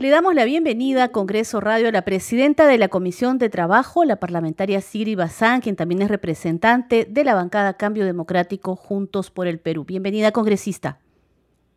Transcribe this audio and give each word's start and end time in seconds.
Le 0.00 0.10
damos 0.10 0.32
la 0.32 0.44
bienvenida 0.44 1.02
a 1.02 1.08
Congreso 1.08 1.60
Radio 1.60 1.88
a 1.88 1.90
la 1.90 2.02
presidenta 2.02 2.68
de 2.68 2.78
la 2.78 2.86
Comisión 2.86 3.36
de 3.38 3.48
Trabajo, 3.48 4.04
la 4.04 4.14
parlamentaria 4.14 4.80
Siri 4.80 5.16
Bazán, 5.16 5.60
quien 5.60 5.74
también 5.74 6.02
es 6.02 6.08
representante 6.08 7.04
de 7.04 7.24
la 7.24 7.34
bancada 7.34 7.74
Cambio 7.74 8.04
Democrático 8.04 8.76
Juntos 8.76 9.32
por 9.32 9.48
el 9.48 9.58
Perú. 9.58 9.84
Bienvenida, 9.84 10.30
congresista. 10.30 10.98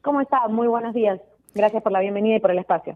¿Cómo 0.03 0.21
está? 0.21 0.47
Muy 0.49 0.67
buenos 0.67 0.93
días. 0.93 1.19
Gracias 1.55 1.81
por 1.81 1.91
la 1.91 1.99
bienvenida 1.99 2.35
y 2.35 2.39
por 2.39 2.51
el 2.51 2.59
espacio. 2.59 2.95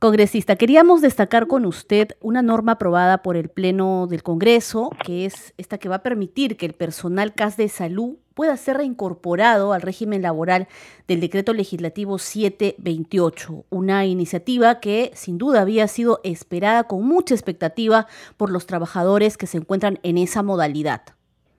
Congresista, 0.00 0.56
queríamos 0.56 1.02
destacar 1.02 1.46
con 1.46 1.66
usted 1.66 2.12
una 2.22 2.40
norma 2.40 2.72
aprobada 2.72 3.22
por 3.22 3.36
el 3.36 3.50
Pleno 3.50 4.06
del 4.06 4.22
Congreso, 4.22 4.88
que 5.04 5.26
es 5.26 5.52
esta 5.58 5.76
que 5.76 5.90
va 5.90 5.96
a 5.96 6.02
permitir 6.02 6.56
que 6.56 6.64
el 6.64 6.72
personal 6.72 7.34
CAS 7.34 7.58
de 7.58 7.68
salud 7.68 8.16
pueda 8.32 8.56
ser 8.56 8.78
reincorporado 8.78 9.74
al 9.74 9.82
régimen 9.82 10.22
laboral 10.22 10.68
del 11.06 11.20
decreto 11.20 11.52
legislativo 11.52 12.18
728, 12.18 13.66
una 13.68 14.06
iniciativa 14.06 14.80
que 14.80 15.10
sin 15.14 15.36
duda 15.36 15.60
había 15.60 15.86
sido 15.86 16.22
esperada 16.24 16.84
con 16.84 17.04
mucha 17.04 17.34
expectativa 17.34 18.06
por 18.38 18.50
los 18.50 18.64
trabajadores 18.64 19.36
que 19.36 19.46
se 19.46 19.58
encuentran 19.58 19.98
en 20.02 20.16
esa 20.16 20.42
modalidad. 20.42 21.02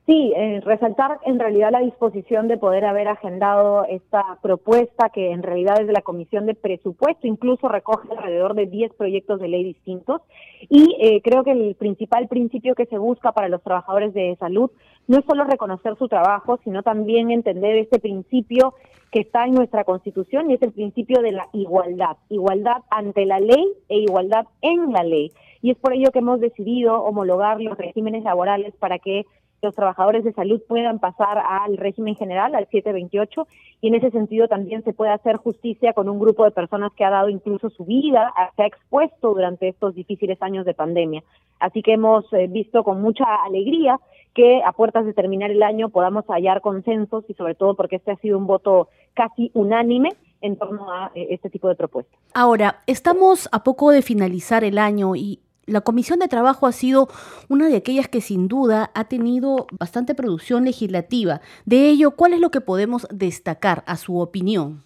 Sí, 0.07 0.33
eh, 0.35 0.61
resaltar 0.65 1.19
en 1.25 1.39
realidad 1.39 1.71
la 1.71 1.79
disposición 1.79 2.47
de 2.47 2.57
poder 2.57 2.85
haber 2.85 3.07
agendado 3.07 3.85
esta 3.85 4.39
propuesta 4.41 5.09
que 5.09 5.31
en 5.31 5.43
realidad 5.43 5.79
es 5.79 5.85
de 5.85 5.93
la 5.93 6.01
Comisión 6.01 6.47
de 6.47 6.55
Presupuesto, 6.55 7.27
incluso 7.27 7.67
recoge 7.67 8.09
alrededor 8.11 8.55
de 8.55 8.65
10 8.65 8.93
proyectos 8.95 9.39
de 9.39 9.47
ley 9.47 9.63
distintos 9.63 10.21
y 10.69 10.97
eh, 10.99 11.21
creo 11.23 11.43
que 11.43 11.51
el 11.51 11.75
principal 11.75 12.27
principio 12.27 12.73
que 12.73 12.87
se 12.87 12.97
busca 12.97 13.31
para 13.31 13.47
los 13.47 13.61
trabajadores 13.61 14.11
de 14.15 14.35
salud 14.39 14.71
no 15.07 15.19
es 15.19 15.25
solo 15.25 15.43
reconocer 15.43 15.95
su 15.97 16.07
trabajo, 16.07 16.59
sino 16.63 16.81
también 16.81 17.29
entender 17.29 17.75
este 17.75 17.99
principio 17.99 18.73
que 19.11 19.19
está 19.19 19.45
en 19.45 19.53
nuestra 19.53 19.83
Constitución 19.83 20.49
y 20.49 20.55
es 20.55 20.61
el 20.63 20.71
principio 20.71 21.21
de 21.21 21.33
la 21.33 21.47
igualdad, 21.53 22.17
igualdad 22.29 22.81
ante 22.89 23.25
la 23.25 23.39
ley 23.39 23.73
e 23.87 23.99
igualdad 23.99 24.47
en 24.61 24.91
la 24.93 25.03
ley. 25.03 25.31
Y 25.61 25.71
es 25.71 25.77
por 25.77 25.93
ello 25.93 26.11
que 26.11 26.19
hemos 26.19 26.39
decidido 26.39 27.03
homologar 27.03 27.61
los 27.61 27.77
regímenes 27.77 28.23
laborales 28.23 28.73
para 28.79 28.97
que 28.97 29.25
los 29.61 29.75
trabajadores 29.75 30.23
de 30.23 30.33
salud 30.33 30.61
puedan 30.67 30.99
pasar 30.99 31.37
al 31.37 31.77
régimen 31.77 32.15
general, 32.15 32.55
al 32.55 32.67
728, 32.67 33.47
y 33.81 33.87
en 33.87 33.95
ese 33.95 34.11
sentido 34.11 34.47
también 34.47 34.83
se 34.83 34.93
puede 34.93 35.11
hacer 35.11 35.37
justicia 35.37 35.93
con 35.93 36.09
un 36.09 36.19
grupo 36.19 36.45
de 36.45 36.51
personas 36.51 36.91
que 36.93 37.05
ha 37.05 37.09
dado 37.09 37.29
incluso 37.29 37.69
su 37.69 37.85
vida, 37.85 38.33
se 38.55 38.63
ha 38.63 38.67
expuesto 38.67 39.33
durante 39.33 39.67
estos 39.67 39.95
difíciles 39.95 40.41
años 40.41 40.65
de 40.65 40.73
pandemia. 40.73 41.23
Así 41.59 41.83
que 41.83 41.93
hemos 41.93 42.25
eh, 42.33 42.47
visto 42.47 42.83
con 42.83 43.01
mucha 43.01 43.23
alegría 43.45 43.99
que 44.33 44.61
a 44.63 44.71
puertas 44.71 45.05
de 45.05 45.13
terminar 45.13 45.51
el 45.51 45.61
año 45.61 45.89
podamos 45.89 46.25
hallar 46.25 46.61
consensos 46.61 47.23
y 47.27 47.33
sobre 47.33 47.53
todo 47.55 47.75
porque 47.75 47.97
este 47.97 48.11
ha 48.11 48.15
sido 48.17 48.37
un 48.37 48.47
voto 48.47 48.87
casi 49.13 49.51
unánime 49.53 50.09
en 50.41 50.57
torno 50.57 50.91
a 50.91 51.11
eh, 51.13 51.27
este 51.31 51.49
tipo 51.49 51.67
de 51.67 51.75
propuestas. 51.75 52.19
Ahora, 52.33 52.81
estamos 52.87 53.47
a 53.51 53.63
poco 53.63 53.91
de 53.91 54.01
finalizar 54.01 54.63
el 54.63 54.77
año 54.77 55.15
y 55.15 55.39
la 55.65 55.81
Comisión 55.81 56.19
de 56.19 56.27
Trabajo 56.27 56.67
ha 56.67 56.71
sido 56.71 57.07
una 57.49 57.67
de 57.67 57.77
aquellas 57.77 58.07
que 58.07 58.21
sin 58.21 58.47
duda 58.47 58.91
ha 58.93 59.05
tenido 59.05 59.67
bastante 59.79 60.15
producción 60.15 60.65
legislativa. 60.65 61.41
De 61.65 61.89
ello, 61.89 62.11
¿cuál 62.11 62.33
es 62.33 62.39
lo 62.39 62.49
que 62.49 62.61
podemos 62.61 63.07
destacar 63.11 63.83
a 63.85 63.95
su 63.95 64.19
opinión? 64.19 64.83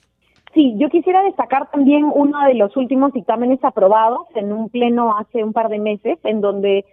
Sí, 0.53 0.73
yo 0.77 0.89
quisiera 0.89 1.21
destacar 1.23 1.69
también 1.69 2.05
uno 2.05 2.45
de 2.47 2.53
los 2.53 2.75
últimos 2.77 3.11
dictámenes 3.11 3.61
aprobados 3.63 4.21
en 4.35 4.53
un 4.53 4.69
pleno 4.69 5.17
hace 5.17 5.43
un 5.43 5.51
par 5.51 5.67
de 5.67 5.79
meses, 5.79 6.17
en 6.23 6.39
donde 6.39 6.85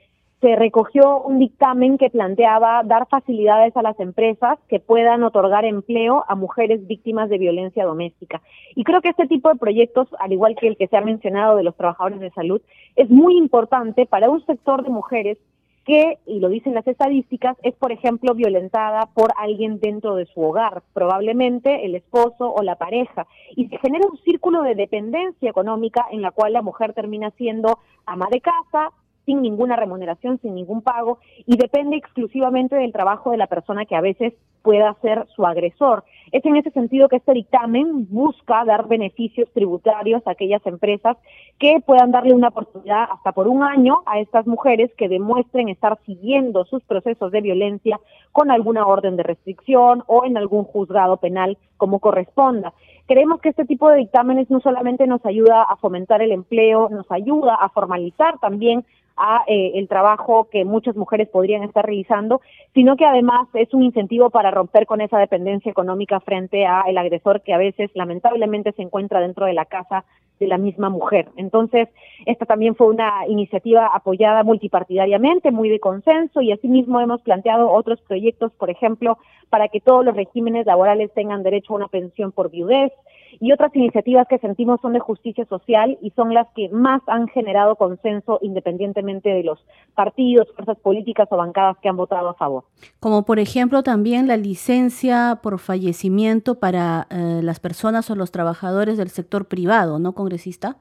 se 0.42 0.56
recogió 0.56 1.22
un 1.22 1.38
dictamen 1.38 1.98
que 1.98 2.10
planteaba 2.10 2.82
dar 2.82 3.06
facilidades 3.06 3.76
a 3.76 3.82
las 3.82 3.98
empresas 4.00 4.58
que 4.68 4.80
puedan 4.80 5.22
otorgar 5.22 5.64
empleo 5.64 6.24
a 6.26 6.34
mujeres 6.34 6.84
víctimas 6.88 7.30
de 7.30 7.38
violencia 7.38 7.84
doméstica. 7.84 8.42
Y 8.74 8.82
creo 8.82 9.00
que 9.00 9.10
este 9.10 9.28
tipo 9.28 9.50
de 9.50 9.58
proyectos, 9.58 10.08
al 10.18 10.32
igual 10.32 10.56
que 10.56 10.66
el 10.66 10.76
que 10.76 10.88
se 10.88 10.96
ha 10.96 11.00
mencionado 11.00 11.56
de 11.56 11.62
los 11.62 11.76
trabajadores 11.76 12.18
de 12.18 12.30
salud, 12.30 12.60
es 12.96 13.08
muy 13.08 13.38
importante 13.38 14.04
para 14.04 14.30
un 14.30 14.44
sector 14.44 14.82
de 14.82 14.90
mujeres 14.90 15.38
que, 15.84 16.18
y 16.26 16.40
lo 16.40 16.48
dicen 16.48 16.74
las 16.74 16.86
estadísticas, 16.88 17.56
es, 17.62 17.74
por 17.74 17.92
ejemplo, 17.92 18.34
violentada 18.34 19.06
por 19.14 19.30
alguien 19.36 19.78
dentro 19.78 20.16
de 20.16 20.26
su 20.26 20.40
hogar, 20.40 20.82
probablemente 20.92 21.84
el 21.86 21.94
esposo 21.94 22.52
o 22.52 22.62
la 22.62 22.76
pareja, 22.76 23.26
y 23.54 23.68
se 23.68 23.78
genera 23.78 24.06
un 24.10 24.18
círculo 24.18 24.62
de 24.62 24.74
dependencia 24.74 25.50
económica 25.50 26.06
en 26.10 26.22
la 26.22 26.32
cual 26.32 26.52
la 26.52 26.62
mujer 26.62 26.94
termina 26.94 27.30
siendo 27.32 27.78
ama 28.06 28.26
de 28.30 28.40
casa, 28.40 28.92
sin 29.24 29.42
ninguna 29.42 29.76
remuneración, 29.76 30.38
sin 30.40 30.54
ningún 30.54 30.82
pago, 30.82 31.18
y 31.46 31.56
depende 31.56 31.96
exclusivamente 31.96 32.76
del 32.76 32.92
trabajo 32.92 33.30
de 33.30 33.36
la 33.36 33.46
persona 33.46 33.84
que 33.84 33.96
a 33.96 34.00
veces 34.00 34.34
pueda 34.62 34.94
ser 35.02 35.26
su 35.34 35.44
agresor. 35.44 36.04
Es 36.30 36.44
en 36.44 36.56
ese 36.56 36.70
sentido 36.70 37.08
que 37.08 37.16
este 37.16 37.32
dictamen 37.32 38.06
busca 38.08 38.64
dar 38.64 38.86
beneficios 38.88 39.48
tributarios 39.52 40.22
a 40.26 40.30
aquellas 40.30 40.64
empresas 40.66 41.16
que 41.58 41.80
puedan 41.84 42.12
darle 42.12 42.34
una 42.34 42.48
oportunidad 42.48 43.08
hasta 43.10 43.32
por 43.32 43.48
un 43.48 43.62
año 43.62 44.02
a 44.06 44.20
estas 44.20 44.46
mujeres 44.46 44.90
que 44.96 45.08
demuestren 45.08 45.68
estar 45.68 45.98
siguiendo 46.06 46.64
sus 46.64 46.82
procesos 46.84 47.32
de 47.32 47.40
violencia 47.40 48.00
con 48.30 48.50
alguna 48.50 48.86
orden 48.86 49.16
de 49.16 49.24
restricción 49.24 50.04
o 50.06 50.24
en 50.24 50.36
algún 50.36 50.64
juzgado 50.64 51.16
penal 51.18 51.58
como 51.76 51.98
corresponda. 51.98 52.72
Creemos 53.06 53.40
que 53.40 53.50
este 53.50 53.64
tipo 53.64 53.90
de 53.90 53.98
dictámenes 53.98 54.48
no 54.48 54.60
solamente 54.60 55.06
nos 55.06 55.24
ayuda 55.26 55.62
a 55.62 55.76
fomentar 55.76 56.22
el 56.22 56.32
empleo, 56.32 56.88
nos 56.88 57.10
ayuda 57.10 57.56
a 57.56 57.68
formalizar 57.68 58.38
también 58.38 58.84
a 59.16 59.44
eh, 59.46 59.72
el 59.74 59.88
trabajo 59.88 60.48
que 60.50 60.64
muchas 60.64 60.96
mujeres 60.96 61.28
podrían 61.28 61.62
estar 61.62 61.84
realizando, 61.84 62.40
sino 62.74 62.96
que 62.96 63.04
además 63.04 63.48
es 63.54 63.72
un 63.74 63.82
incentivo 63.82 64.30
para 64.30 64.50
romper 64.50 64.86
con 64.86 65.00
esa 65.00 65.18
dependencia 65.18 65.70
económica 65.70 66.20
frente 66.20 66.66
a 66.66 66.82
el 66.86 66.98
agresor 66.98 67.42
que 67.42 67.54
a 67.54 67.58
veces 67.58 67.90
lamentablemente 67.94 68.72
se 68.72 68.82
encuentra 68.82 69.20
dentro 69.20 69.46
de 69.46 69.54
la 69.54 69.64
casa 69.64 70.04
de 70.40 70.48
la 70.48 70.58
misma 70.58 70.90
mujer. 70.90 71.28
Entonces, 71.36 71.88
esta 72.26 72.46
también 72.46 72.74
fue 72.74 72.88
una 72.88 73.26
iniciativa 73.28 73.86
apoyada 73.86 74.42
multipartidariamente, 74.42 75.52
muy 75.52 75.68
de 75.68 75.78
consenso, 75.78 76.40
y 76.40 76.50
asimismo 76.50 77.00
hemos 77.00 77.22
planteado 77.22 77.70
otros 77.70 78.00
proyectos, 78.00 78.52
por 78.52 78.68
ejemplo, 78.68 79.18
para 79.50 79.68
que 79.68 79.80
todos 79.80 80.04
los 80.04 80.16
regímenes 80.16 80.66
laborales 80.66 81.12
tengan 81.14 81.42
derecho 81.42 81.72
a 81.72 81.76
una 81.76 81.88
pensión 81.88 82.32
por 82.32 82.50
viudez, 82.50 82.92
y 83.40 83.52
otras 83.52 83.74
iniciativas 83.74 84.26
que 84.28 84.38
sentimos 84.38 84.80
son 84.80 84.92
de 84.92 85.00
justicia 85.00 85.44
social 85.46 85.98
y 86.00 86.10
son 86.10 86.34
las 86.34 86.48
que 86.54 86.68
más 86.70 87.02
han 87.06 87.28
generado 87.28 87.76
consenso 87.76 88.38
independientemente 88.42 89.30
de 89.30 89.44
los 89.44 89.64
partidos, 89.94 90.48
fuerzas 90.54 90.78
políticas 90.78 91.28
o 91.30 91.36
bancadas 91.36 91.76
que 91.78 91.88
han 91.88 91.96
votado 91.96 92.28
a 92.28 92.34
favor. 92.34 92.64
Como 93.00 93.24
por 93.24 93.38
ejemplo 93.38 93.82
también 93.82 94.26
la 94.26 94.36
licencia 94.36 95.40
por 95.42 95.58
fallecimiento 95.58 96.58
para 96.58 97.06
eh, 97.10 97.40
las 97.42 97.60
personas 97.60 98.10
o 98.10 98.14
los 98.14 98.30
trabajadores 98.32 98.98
del 98.98 99.08
sector 99.08 99.46
privado, 99.46 99.98
¿no, 99.98 100.12
congresista? 100.12 100.76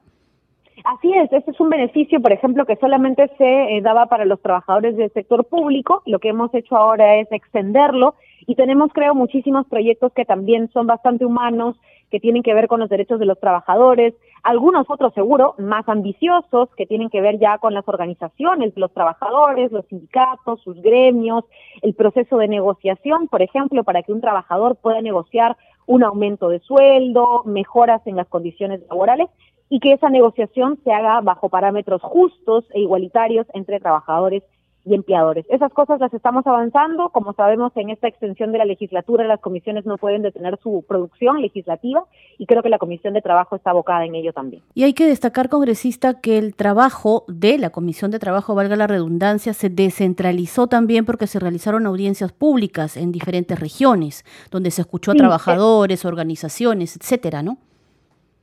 Así 0.84 1.12
es, 1.12 1.32
este 1.32 1.50
es 1.50 1.60
un 1.60 1.70
beneficio, 1.70 2.20
por 2.20 2.32
ejemplo, 2.32 2.66
que 2.66 2.76
solamente 2.76 3.30
se 3.38 3.76
eh, 3.76 3.80
daba 3.82 4.06
para 4.06 4.24
los 4.24 4.40
trabajadores 4.40 4.96
del 4.96 5.12
sector 5.12 5.44
público. 5.44 6.02
Lo 6.06 6.18
que 6.18 6.30
hemos 6.30 6.52
hecho 6.54 6.76
ahora 6.76 7.16
es 7.16 7.30
extenderlo 7.30 8.14
y 8.46 8.56
tenemos, 8.56 8.90
creo, 8.92 9.14
muchísimos 9.14 9.66
proyectos 9.66 10.12
que 10.12 10.24
también 10.24 10.70
son 10.72 10.86
bastante 10.86 11.24
humanos, 11.24 11.76
que 12.12 12.20
tienen 12.20 12.42
que 12.42 12.52
ver 12.52 12.68
con 12.68 12.78
los 12.78 12.90
derechos 12.90 13.18
de 13.18 13.24
los 13.24 13.40
trabajadores, 13.40 14.12
algunos 14.42 14.84
otros 14.90 15.14
seguro 15.14 15.54
más 15.56 15.88
ambiciosos 15.88 16.68
que 16.76 16.84
tienen 16.84 17.08
que 17.08 17.22
ver 17.22 17.38
ya 17.38 17.56
con 17.56 17.72
las 17.72 17.88
organizaciones, 17.88 18.74
los 18.76 18.92
trabajadores, 18.92 19.72
los 19.72 19.86
sindicatos, 19.86 20.60
sus 20.60 20.80
gremios, 20.82 21.44
el 21.80 21.94
proceso 21.94 22.36
de 22.36 22.48
negociación, 22.48 23.28
por 23.28 23.40
ejemplo, 23.40 23.82
para 23.82 24.02
que 24.02 24.12
un 24.12 24.20
trabajador 24.20 24.76
pueda 24.76 25.00
negociar 25.00 25.56
un 25.86 26.04
aumento 26.04 26.50
de 26.50 26.60
sueldo, 26.60 27.44
mejoras 27.46 28.06
en 28.06 28.16
las 28.16 28.28
condiciones 28.28 28.82
laborales 28.90 29.30
y 29.70 29.80
que 29.80 29.94
esa 29.94 30.10
negociación 30.10 30.78
se 30.84 30.92
haga 30.92 31.22
bajo 31.22 31.48
parámetros 31.48 32.02
justos 32.02 32.66
e 32.74 32.80
igualitarios 32.80 33.46
entre 33.54 33.80
trabajadores 33.80 34.42
y 34.84 34.94
empleadores. 34.94 35.46
Esas 35.48 35.72
cosas 35.72 36.00
las 36.00 36.12
estamos 36.12 36.46
avanzando. 36.46 37.10
Como 37.10 37.32
sabemos, 37.34 37.72
en 37.76 37.90
esta 37.90 38.08
extensión 38.08 38.52
de 38.52 38.58
la 38.58 38.64
legislatura 38.64 39.24
las 39.24 39.40
comisiones 39.40 39.86
no 39.86 39.96
pueden 39.96 40.22
detener 40.22 40.58
su 40.62 40.84
producción 40.88 41.40
legislativa 41.40 42.04
y 42.38 42.46
creo 42.46 42.62
que 42.62 42.68
la 42.68 42.78
Comisión 42.78 43.14
de 43.14 43.22
Trabajo 43.22 43.56
está 43.56 43.70
abocada 43.70 44.04
en 44.04 44.14
ello 44.14 44.32
también. 44.32 44.62
Y 44.74 44.84
hay 44.84 44.92
que 44.92 45.06
destacar, 45.06 45.48
congresista, 45.48 46.20
que 46.20 46.38
el 46.38 46.54
trabajo 46.54 47.24
de 47.28 47.58
la 47.58 47.70
Comisión 47.70 48.10
de 48.10 48.18
Trabajo, 48.18 48.54
valga 48.54 48.76
la 48.76 48.86
redundancia, 48.86 49.52
se 49.52 49.70
descentralizó 49.70 50.66
también 50.66 51.04
porque 51.04 51.26
se 51.26 51.38
realizaron 51.38 51.86
audiencias 51.86 52.32
públicas 52.32 52.96
en 52.96 53.12
diferentes 53.12 53.58
regiones, 53.58 54.24
donde 54.50 54.70
se 54.70 54.82
escuchó 54.82 55.12
a 55.12 55.14
trabajadores, 55.14 56.04
organizaciones, 56.04 56.96
etcétera, 56.96 57.42
¿no? 57.42 57.58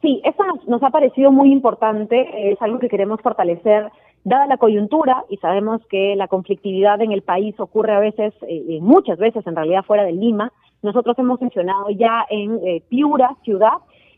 Sí, 0.02 0.22
eso 0.24 0.44
nos, 0.68 0.82
ha 0.82 0.90
parecido 0.92 1.32
muy 1.32 1.52
importante, 1.52 2.52
es 2.52 2.62
algo 2.62 2.80
que 2.80 2.88
queremos 2.88 3.20
fortalecer 3.22 3.92
dada 4.24 4.48
la 4.48 4.58
coyuntura, 4.58 5.24
y 5.30 5.38
sabemos 5.38 5.82
que 5.90 6.16
la 6.16 6.28
conflictividad 6.28 7.02
en 7.02 7.12
el 7.12 7.22
país 7.22 7.60
ocurre 7.60 7.94
a 7.94 8.00
veces, 8.00 8.34
eh, 8.48 8.80
muchas 8.82 9.18
veces 9.18 9.46
en 9.48 9.56
realidad 9.56 9.84
fuera 9.84 10.04
de 10.04 10.12
Lima, 10.12 10.52
nosotros 10.82 11.18
hemos 11.20 11.42
mencionado 11.42 11.90
ya 11.90 12.26
en 12.30 12.60
eh, 12.66 12.82
Piura, 12.88 13.36
ciudad, 13.44 13.74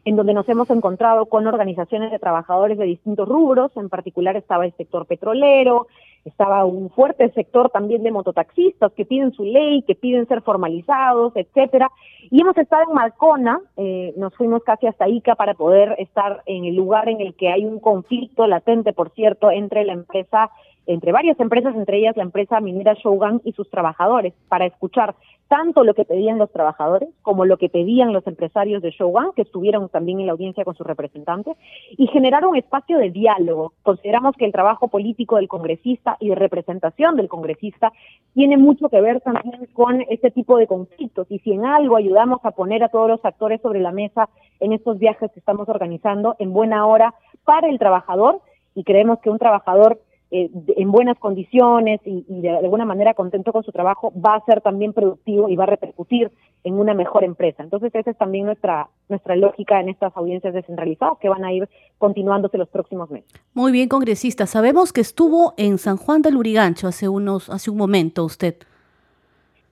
en 0.05 0.15
donde 0.15 0.33
nos 0.33 0.49
hemos 0.49 0.69
encontrado 0.69 1.27
con 1.27 1.45
organizaciones 1.45 2.11
de 2.11 2.19
trabajadores 2.19 2.77
de 2.77 2.85
distintos 2.85 3.27
rubros, 3.27 3.71
en 3.77 3.89
particular 3.89 4.35
estaba 4.35 4.65
el 4.65 4.73
sector 4.73 5.05
petrolero, 5.05 5.87
estaba 6.25 6.65
un 6.65 6.89
fuerte 6.89 7.31
sector 7.31 7.69
también 7.69 8.03
de 8.03 8.11
mototaxistas 8.11 8.91
que 8.93 9.05
piden 9.05 9.31
su 9.33 9.43
ley, 9.43 9.83
que 9.83 9.95
piden 9.95 10.27
ser 10.27 10.41
formalizados, 10.41 11.33
etcétera. 11.35 11.89
Y 12.29 12.41
hemos 12.41 12.57
estado 12.57 12.83
en 12.87 12.93
Marcona, 12.93 13.59
eh, 13.77 14.13
nos 14.17 14.35
fuimos 14.35 14.63
casi 14.63 14.87
hasta 14.87 15.07
Ica 15.07 15.35
para 15.35 15.53
poder 15.53 15.95
estar 15.97 16.43
en 16.45 16.65
el 16.65 16.75
lugar 16.75 17.09
en 17.09 17.21
el 17.21 17.33
que 17.33 17.49
hay 17.49 17.65
un 17.65 17.79
conflicto 17.79 18.47
latente, 18.47 18.93
por 18.93 19.09
cierto, 19.11 19.51
entre 19.51 19.83
la 19.85 19.93
empresa 19.93 20.51
entre 20.87 21.11
varias 21.11 21.39
empresas, 21.39 21.75
entre 21.75 21.99
ellas 21.99 22.17
la 22.17 22.23
empresa 22.23 22.59
minera 22.59 22.93
Shogun 22.95 23.41
y 23.43 23.53
sus 23.53 23.69
trabajadores, 23.69 24.33
para 24.49 24.65
escuchar 24.65 25.15
tanto 25.47 25.83
lo 25.83 25.93
que 25.93 26.05
pedían 26.05 26.37
los 26.37 26.49
trabajadores 26.49 27.09
como 27.23 27.43
lo 27.43 27.57
que 27.57 27.67
pedían 27.67 28.13
los 28.13 28.25
empresarios 28.25 28.81
de 28.81 28.91
Shogun, 28.91 29.33
que 29.35 29.41
estuvieron 29.41 29.89
también 29.89 30.21
en 30.21 30.27
la 30.27 30.31
audiencia 30.31 30.63
con 30.63 30.75
sus 30.75 30.87
representantes, 30.87 31.57
y 31.97 32.07
generar 32.07 32.45
un 32.45 32.55
espacio 32.55 32.97
de 32.97 33.11
diálogo. 33.11 33.73
Consideramos 33.83 34.35
que 34.37 34.45
el 34.45 34.53
trabajo 34.53 34.87
político 34.87 35.35
del 35.35 35.49
congresista 35.49 36.15
y 36.21 36.29
de 36.29 36.35
representación 36.35 37.17
del 37.17 37.27
congresista 37.27 37.91
tiene 38.33 38.57
mucho 38.57 38.87
que 38.87 39.01
ver 39.01 39.19
también 39.19 39.67
con 39.73 40.01
este 40.09 40.31
tipo 40.31 40.57
de 40.57 40.67
conflictos, 40.67 41.27
y 41.29 41.39
si 41.39 41.51
en 41.51 41.65
algo 41.65 41.97
ayudamos 41.97 42.39
a 42.43 42.51
poner 42.51 42.81
a 42.83 42.89
todos 42.89 43.09
los 43.09 43.25
actores 43.25 43.59
sobre 43.61 43.81
la 43.81 43.91
mesa 43.91 44.29
en 44.61 44.71
estos 44.71 44.99
viajes 44.99 45.31
que 45.33 45.39
estamos 45.39 45.67
organizando 45.67 46.35
en 46.39 46.53
buena 46.53 46.87
hora 46.87 47.13
para 47.43 47.67
el 47.67 47.77
trabajador, 47.77 48.39
y 48.73 48.85
creemos 48.85 49.19
que 49.19 49.29
un 49.29 49.37
trabajador 49.37 49.99
eh, 50.33 50.49
en 50.77 50.91
buenas 50.91 51.19
condiciones 51.19 51.99
y, 52.05 52.23
de 52.27 52.49
alguna 52.49 52.85
manera 52.85 53.13
contento 53.13 53.51
con 53.51 53.63
su 53.63 53.73
trabajo, 53.73 54.13
va 54.13 54.35
a 54.35 54.45
ser 54.45 54.61
también 54.61 54.93
productivo 54.93 55.49
y 55.49 55.57
va 55.57 55.65
a 55.65 55.67
repercutir 55.67 56.31
en 56.63 56.79
una 56.79 56.93
mejor 56.93 57.25
empresa. 57.25 57.63
Entonces, 57.63 57.93
esa 57.93 58.11
es 58.11 58.17
también 58.17 58.45
nuestra, 58.45 58.87
nuestra 59.09 59.35
lógica 59.35 59.81
en 59.81 59.89
estas 59.89 60.15
audiencias 60.15 60.53
descentralizadas 60.53 61.17
que 61.19 61.27
van 61.27 61.43
a 61.43 61.51
ir 61.51 61.67
continuándose 61.97 62.57
los 62.57 62.69
próximos 62.69 63.11
meses. 63.11 63.29
Muy 63.53 63.73
bien, 63.73 63.89
congresista. 63.89 64.45
Sabemos 64.45 64.93
que 64.93 65.01
estuvo 65.01 65.53
en 65.57 65.77
San 65.77 65.97
Juan 65.97 66.21
del 66.21 66.37
Urigancho 66.37 66.87
hace, 66.87 67.09
unos, 67.09 67.49
hace 67.49 67.69
un 67.69 67.75
momento 67.75 68.23
usted. 68.23 68.55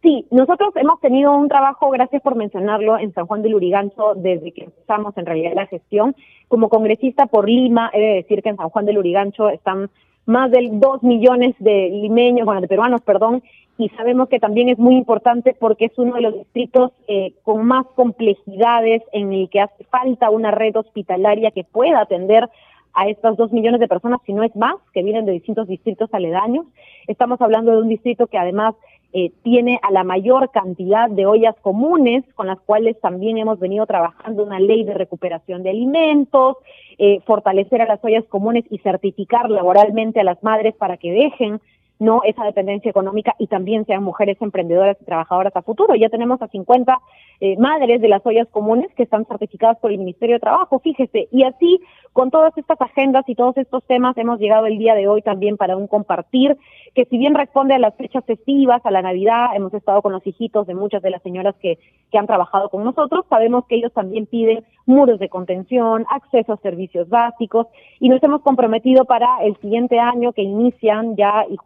Sí, 0.02 0.26
nosotros 0.32 0.74
hemos 0.76 1.00
tenido 1.02 1.36
un 1.36 1.50
trabajo, 1.50 1.90
gracias 1.90 2.22
por 2.22 2.36
mencionarlo, 2.36 2.98
en 2.98 3.14
San 3.14 3.28
Juan 3.28 3.42
del 3.42 3.56
Urigancho 3.56 4.14
desde 4.16 4.54
que 4.54 4.66
empezamos 4.66 5.18
en 5.18 5.26
realidad 5.26 5.52
la 5.56 5.68
gestión. 5.68 6.16
Como 6.48 6.70
congresista 6.70 7.28
por 7.28 7.50
Lima, 7.50 7.92
he 7.94 8.00
de 8.00 8.14
decir 8.16 8.42
que 8.42 8.50
en 8.50 8.58
San 8.58 8.70
Juan 8.70 8.86
del 8.86 8.98
Urigancho 8.98 9.50
están 9.50 9.90
más 10.30 10.52
de 10.52 10.70
dos 10.72 11.04
millones 11.04 11.56
de 11.60 11.90
limeños, 11.90 12.46
bueno, 12.46 12.62
de 12.62 12.68
peruanos, 12.68 13.02
perdón, 13.02 13.44
y 13.78 13.90
sabemos 13.90 14.30
que 14.30 14.40
también 14.40 14.70
es 14.70 14.78
muy 14.78 14.96
importante 14.96 15.56
porque 15.58 15.86
es 15.86 15.98
uno 15.98 16.16
de 16.16 16.22
los 16.22 16.34
distritos 16.34 16.92
eh, 17.08 17.34
con 17.44 17.66
más 17.66 17.86
complejidades 17.96 19.02
en 19.12 19.34
el 19.34 19.50
que 19.50 19.62
hace 19.62 19.84
falta 19.86 20.30
una 20.30 20.52
red 20.52 20.76
hospitalaria 20.76 21.52
que 21.52 21.64
pueda 21.64 22.02
atender 22.02 22.50
a 22.94 23.08
estas 23.08 23.38
dos 23.38 23.52
millones 23.52 23.80
de 23.80 23.88
personas, 23.88 24.20
si 24.26 24.34
no 24.34 24.44
es 24.44 24.56
más, 24.56 24.76
que 24.94 25.04
vienen 25.04 25.26
de 25.26 25.32
distintos 25.32 25.68
distritos 25.68 26.10
aledaños. 26.14 26.66
Estamos 27.08 27.40
hablando 27.42 27.72
de 27.72 27.82
un 27.82 27.90
distrito 27.90 28.28
que 28.28 28.38
además 28.38 28.76
eh, 29.12 29.32
tiene 29.44 29.80
a 29.82 29.92
la 29.92 30.04
mayor 30.04 30.52
cantidad 30.52 31.10
de 31.10 31.26
ollas 31.26 31.56
comunes, 31.62 32.24
con 32.36 32.46
las 32.46 32.60
cuales 32.60 33.00
también 33.02 33.40
hemos 33.40 33.60
venido 33.60 33.88
trabajando 33.88 34.44
una 34.44 34.60
ley 34.60 34.84
de 34.84 34.94
recuperación 34.94 35.64
de 35.64 35.72
alimentos, 35.72 36.58
eh, 37.00 37.20
fortalecer 37.26 37.82
a 37.82 37.88
las 37.88 38.04
ollas 38.04 38.26
comunes 38.26 38.66
y 38.70 38.78
certificar 38.80 39.50
laboralmente 39.50 40.20
a 40.20 40.24
las 40.24 40.44
madres 40.44 40.76
para 40.76 40.98
que 40.98 41.12
dejen 41.12 41.60
no 42.00 42.22
esa 42.24 42.46
dependencia 42.46 42.90
económica 42.90 43.36
y 43.38 43.48
también 43.48 43.86
sean 43.86 44.04
mujeres 44.04 44.38
emprendedoras 44.42 44.98
y 45.02 45.06
trabajadoras 45.06 45.56
a 45.56 45.62
futuro. 45.62 45.96
Ya 45.96 46.10
tenemos 46.10 46.42
a 46.42 46.48
50 46.48 46.98
eh, 47.42 47.58
madres 47.58 48.02
de 48.02 48.08
las 48.08 48.26
ollas 48.26 48.48
comunes 48.50 48.90
que 48.96 49.04
están 49.04 49.26
certificadas 49.26 49.78
por 49.80 49.92
el 49.92 50.00
Ministerio 50.00 50.38
de 50.38 50.40
Trabajo, 50.40 50.80
fíjese, 50.80 51.28
y 51.32 51.44
así 51.44 51.80
con 52.14 52.32
todas 52.32 52.58
estas 52.58 52.80
agendas 52.82 53.24
y 53.28 53.36
todos 53.36 53.56
estos 53.58 53.84
temas 53.86 54.18
hemos 54.18 54.40
llegado 54.40 54.66
el 54.66 54.78
día 54.78 54.96
de 54.96 55.08
hoy 55.08 55.22
también 55.22 55.58
para 55.58 55.78
un 55.78 55.88
compartir 55.88 56.58
que 56.96 57.06
si 57.06 57.18
bien 57.18 57.36
responde 57.36 57.76
a 57.76 57.80
las 57.80 57.96
fechas 57.96 58.26
festivas, 58.26 58.82
a 58.86 58.92
la 58.92 59.02
Navidad, 59.02 59.56
hemos 59.56 59.74
estado 59.74 60.02
con 60.02 60.12
los 60.12 60.26
hijitos 60.26 60.66
de 60.68 60.74
muchas 60.74 61.02
de 61.02 61.12
las 61.12 61.22
señoras 61.22 61.56
que, 61.62 61.78
que 62.12 62.18
han 62.18 62.28
trabajado 62.28 62.70
con 62.70 62.84
nosotros, 62.84 63.26
sabemos 63.30 63.66
que 63.68 63.76
ellos 63.76 63.94
también 63.94 64.26
piden 64.26 64.64
muros 64.86 65.20
de 65.20 65.30
contención, 65.30 66.06
acceso 66.10 66.54
a 66.54 66.58
servicios 66.58 67.08
básicos 67.10 67.68
y 68.00 68.10
nos 68.10 68.22
hemos 68.24 68.42
comprometido 68.42 69.06
para 69.06 69.44
el 69.44 69.56
siguiente 69.58 70.00
año 70.00 70.34
que 70.34 70.42
inician 70.42 71.16
ya 71.16 71.46
y 71.50 71.58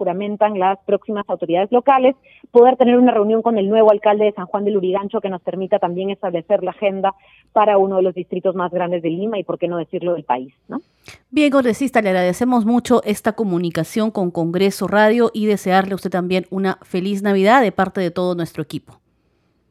las 0.55 0.79
próximas 0.85 1.25
autoridades 1.27 1.71
locales, 1.71 2.15
poder 2.51 2.75
tener 2.77 2.97
una 2.97 3.11
reunión 3.11 3.41
con 3.41 3.57
el 3.57 3.69
nuevo 3.69 3.91
alcalde 3.91 4.25
de 4.25 4.31
San 4.33 4.45
Juan 4.45 4.65
del 4.65 4.77
Urigancho 4.77 5.21
que 5.21 5.29
nos 5.29 5.41
permita 5.41 5.79
también 5.79 6.09
establecer 6.09 6.63
la 6.63 6.71
agenda 6.71 7.13
para 7.51 7.77
uno 7.77 7.97
de 7.97 8.03
los 8.03 8.15
distritos 8.15 8.55
más 8.55 8.71
grandes 8.71 9.01
de 9.01 9.09
Lima 9.09 9.37
y 9.39 9.43
por 9.43 9.57
qué 9.57 9.67
no 9.67 9.77
decirlo 9.77 10.13
del 10.13 10.23
país, 10.23 10.53
¿no? 10.67 10.81
Bien, 11.29 11.51
congresista, 11.51 12.01
le 12.01 12.09
agradecemos 12.09 12.65
mucho 12.65 13.01
esta 13.03 13.33
comunicación 13.33 14.11
con 14.11 14.31
Congreso 14.31 14.87
Radio 14.87 15.29
y 15.33 15.45
desearle 15.45 15.93
a 15.93 15.95
usted 15.95 16.09
también 16.09 16.45
una 16.49 16.77
feliz 16.81 17.21
Navidad 17.21 17.61
de 17.61 17.71
parte 17.71 18.01
de 18.01 18.11
todo 18.11 18.35
nuestro 18.35 18.63
equipo. 18.63 18.93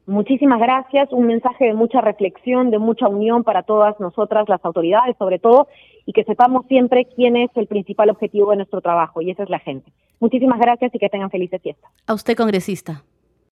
Muchísimas 0.06 0.58
gracias, 0.58 1.12
un 1.12 1.26
mensaje 1.26 1.66
de 1.66 1.75
mucha 1.75 2.00
reflexión, 2.00 2.70
de 2.70 2.78
mucha 2.78 3.06
unión 3.06 3.44
para 3.44 3.62
todas 3.62 3.99
nosotras, 4.00 4.49
las 4.49 4.64
autoridades 4.64 5.16
sobre 5.16 5.38
todo, 5.38 5.69
y 6.06 6.12
que 6.12 6.25
sepamos 6.25 6.66
siempre 6.66 7.04
quién 7.04 7.37
es 7.37 7.50
el 7.54 7.69
principal 7.69 8.10
objetivo 8.10 8.50
de 8.50 8.56
nuestro 8.56 8.81
trabajo, 8.81 9.22
y 9.22 9.31
esa 9.31 9.44
es 9.44 9.50
la 9.50 9.60
gente. 9.60 9.93
Muchísimas 10.22 10.60
gracias 10.60 10.94
y 10.94 11.00
que 11.00 11.08
tengan 11.08 11.30
felices 11.30 11.60
fiestas. 11.60 11.90
A 12.06 12.14
usted, 12.14 12.36
congresista. 12.36 13.02